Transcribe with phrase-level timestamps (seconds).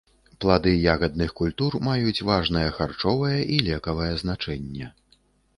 [0.43, 4.91] Плады ягадных культур маюць важнае харчовае і лекавае значэнне.